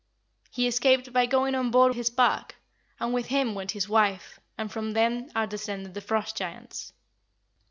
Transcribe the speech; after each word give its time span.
He 0.49 0.65
escaped 0.65 1.13
by 1.13 1.27
going 1.27 1.53
on 1.53 1.69
board 1.69 1.93
his 1.93 2.09
bark, 2.09 2.55
and 2.99 3.13
with 3.13 3.27
him 3.27 3.53
went 3.53 3.69
his 3.73 3.87
wife, 3.87 4.39
and 4.57 4.71
from 4.71 4.93
them 4.93 5.29
are 5.35 5.45
descended 5.45 5.93
the 5.93 6.01
Frost 6.01 6.35
giants." 6.35 6.91